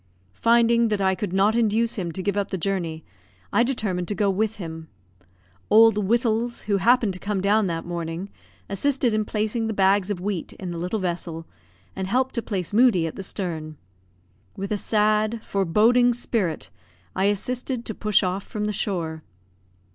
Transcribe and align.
Finding 0.33 0.87
that 0.87 0.99
I 0.99 1.13
could 1.13 1.31
not 1.31 1.53
induce 1.55 1.93
him 1.93 2.11
to 2.13 2.23
give 2.23 2.35
up 2.35 2.49
the 2.49 2.57
journey, 2.57 3.05
I 3.53 3.61
determined 3.61 4.07
to 4.07 4.15
go 4.15 4.31
with 4.31 4.55
him. 4.55 4.87
Old 5.69 5.95
Wittals, 6.03 6.63
who 6.63 6.77
happened 6.77 7.13
to 7.13 7.19
come 7.19 7.39
down 7.39 7.67
that 7.67 7.85
morning, 7.85 8.31
assisted 8.67 9.13
in 9.13 9.25
placing 9.25 9.67
the 9.67 9.75
bags 9.75 10.09
of 10.09 10.19
wheat 10.19 10.53
in 10.53 10.71
the 10.71 10.79
little 10.79 10.97
vessel, 10.97 11.45
and 11.95 12.07
helped 12.07 12.33
to 12.33 12.41
place 12.41 12.73
Moodie 12.73 13.05
at 13.05 13.15
the 13.15 13.21
stern. 13.21 13.77
With 14.57 14.71
a 14.71 14.75
sad, 14.77 15.45
foreboding 15.45 16.13
spirit 16.13 16.71
I 17.15 17.25
assisted 17.25 17.85
to 17.85 17.93
push 17.93 18.23
off 18.23 18.43
from 18.43 18.65
the 18.65 18.73
shore. 18.73 19.21